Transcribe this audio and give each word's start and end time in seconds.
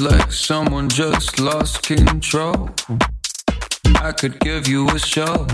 like 0.00 0.32
someone 0.32 0.88
just 0.88 1.38
lost 1.38 1.82
control. 1.82 2.70
I 3.96 4.12
could 4.12 4.40
give 4.40 4.66
you 4.66 4.88
a 4.88 4.98
show, 4.98 5.46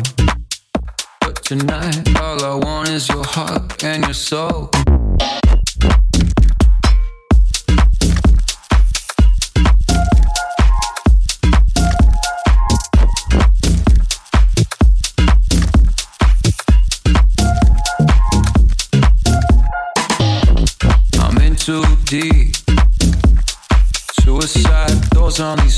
but 1.20 1.42
tonight 1.42 2.16
all 2.20 2.44
I 2.44 2.54
want 2.54 2.88
is 2.90 3.08
your 3.08 3.24
heart 3.24 3.82
and 3.82 4.04
your 4.04 4.14
soul. 4.14 4.70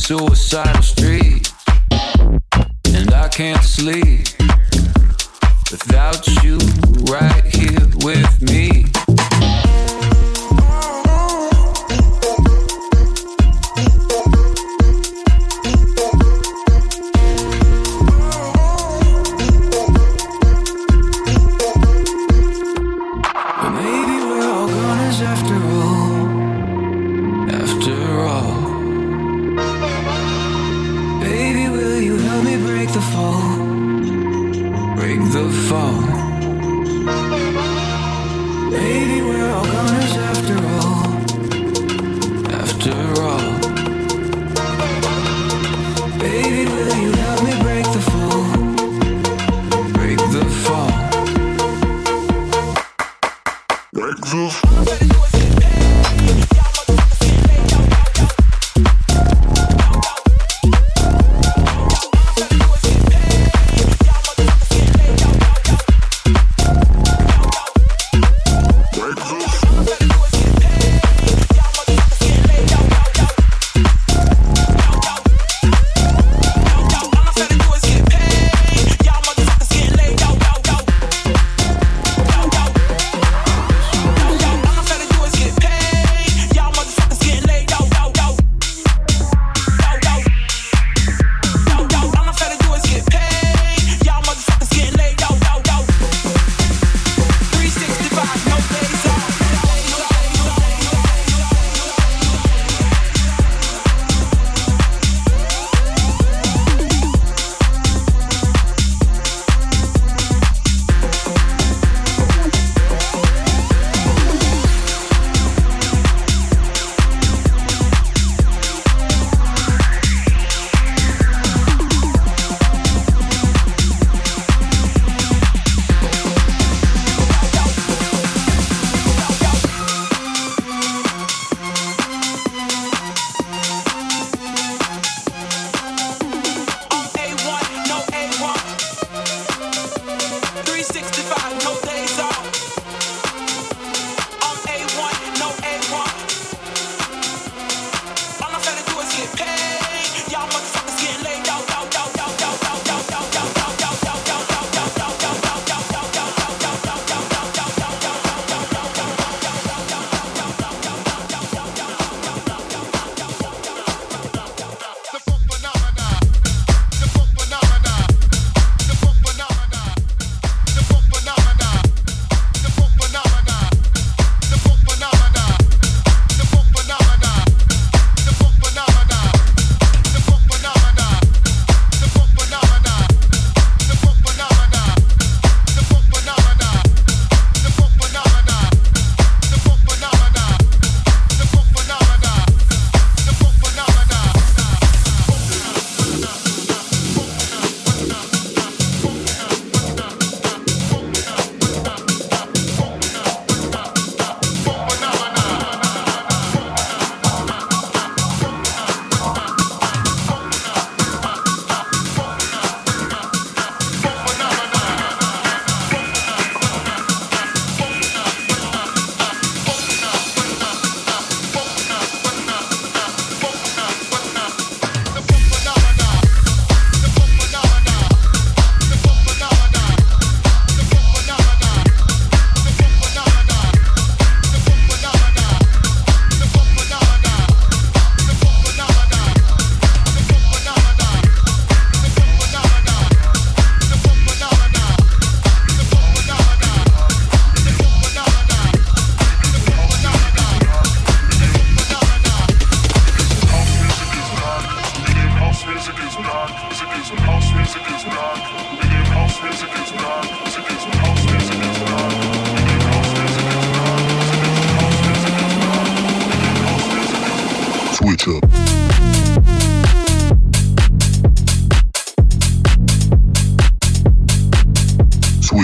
suicide. 0.09 0.78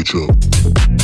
Please 0.03 1.04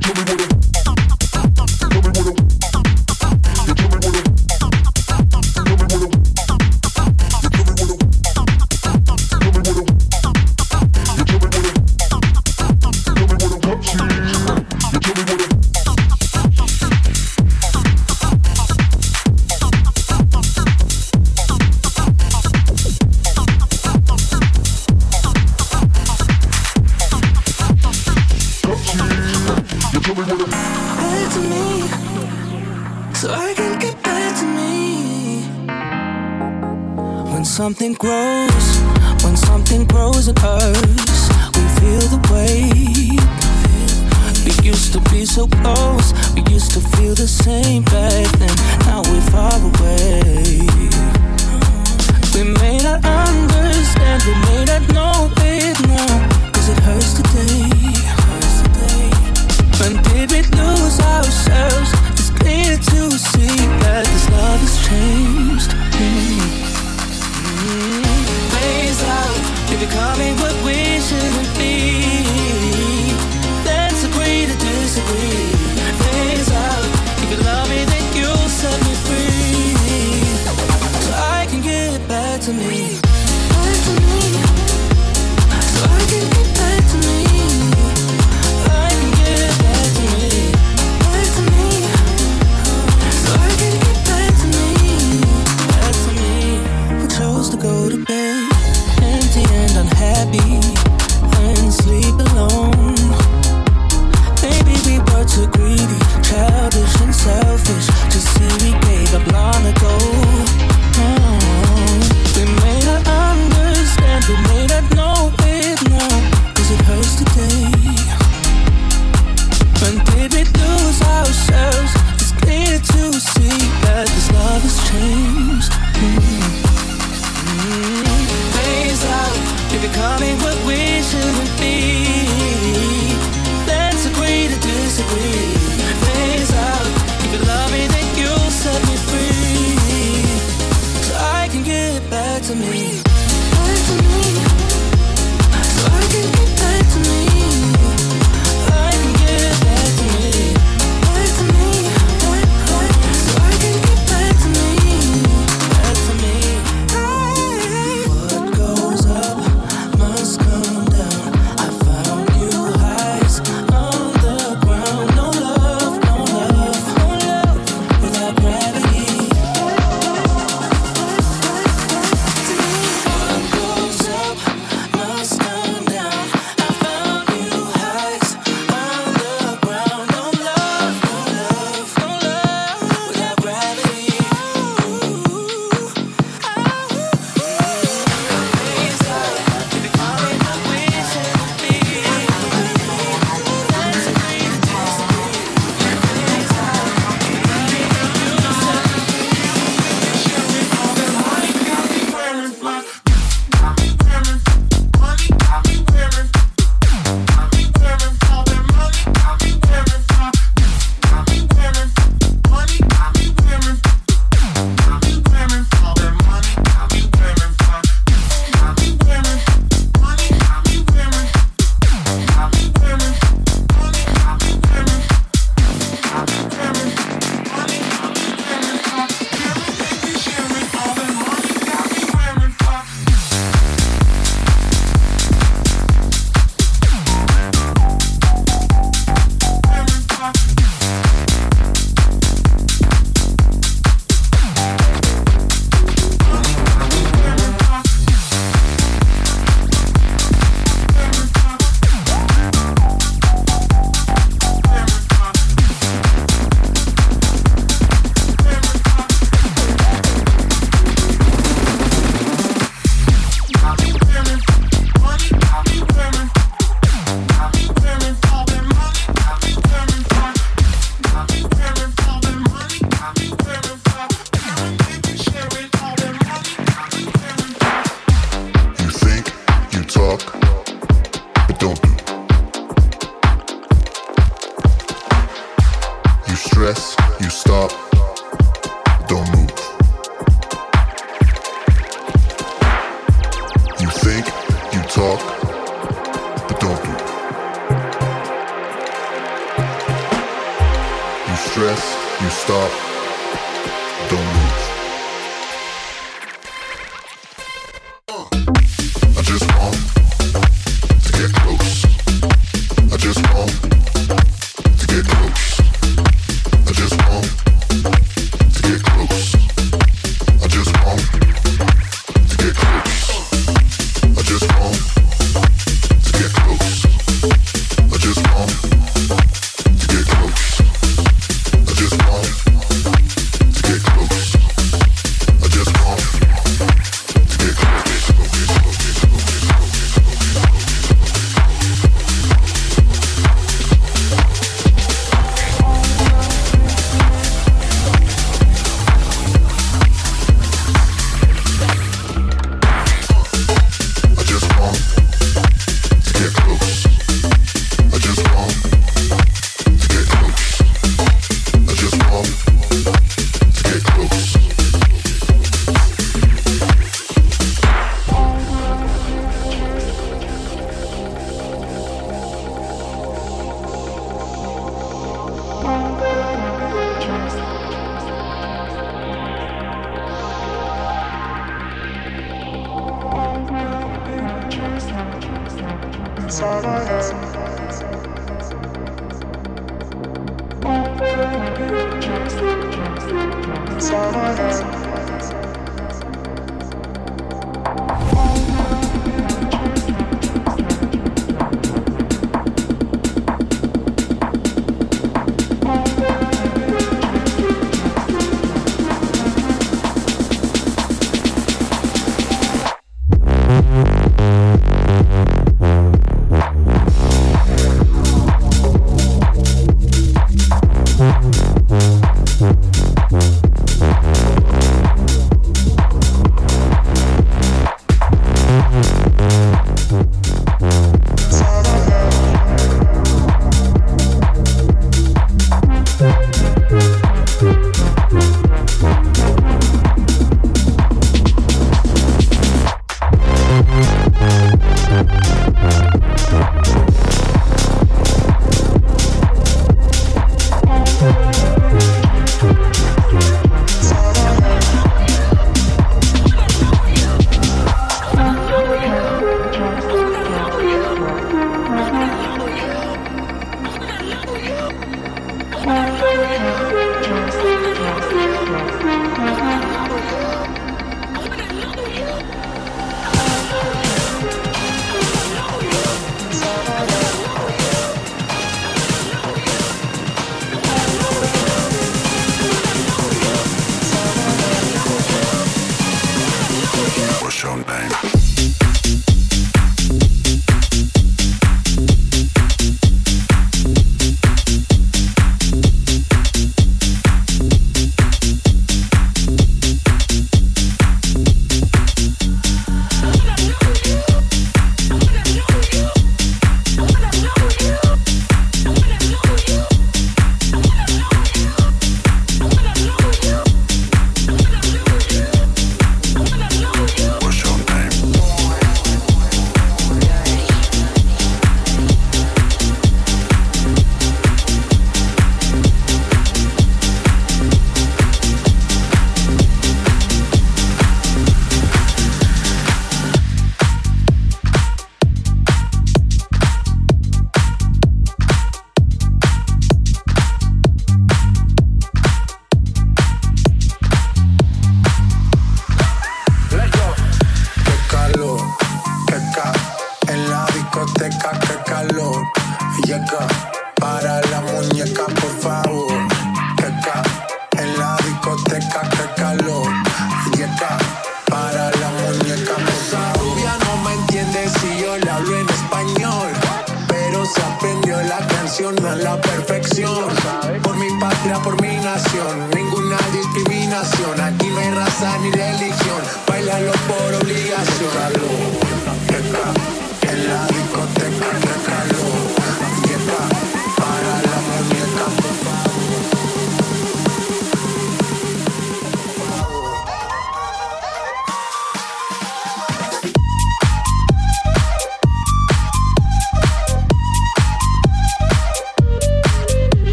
Give 0.00 0.26
me. 0.26 0.31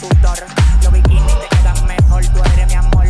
sudor. 0.00 0.38
Los 0.82 0.92
bikinis 0.92 1.32
te 1.40 1.56
quedan 1.56 1.86
mejor, 1.86 2.24
tú 2.26 2.42
eres 2.52 2.66
mi 2.66 2.74
amor. 2.74 3.06